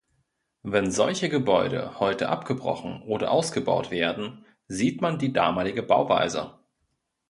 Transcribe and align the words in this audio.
Wenn 0.63 0.89
solche 0.91 1.29
Gebäude 1.29 1.99
heute 1.99 2.29
abgebrochen 2.29 3.03
oder 3.03 3.29
ausgebaut 3.29 3.91
werden, 3.91 4.43
sieht 4.67 4.99
man 4.99 5.19
die 5.19 5.31
damalige 5.31 5.83
Bauweise. 5.83 6.57